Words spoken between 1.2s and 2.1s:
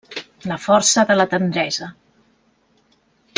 tendresa.